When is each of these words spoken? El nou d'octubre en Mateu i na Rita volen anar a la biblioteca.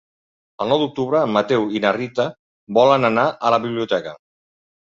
El 0.63 0.71
nou 0.71 0.79
d'octubre 0.83 1.19
en 1.25 1.35
Mateu 1.35 1.67
i 1.79 1.81
na 1.83 1.91
Rita 1.97 2.25
volen 2.79 3.09
anar 3.11 3.27
a 3.47 3.53
la 3.57 3.61
biblioteca. 3.67 4.17